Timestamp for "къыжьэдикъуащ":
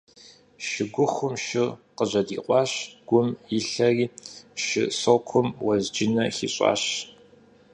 1.97-2.71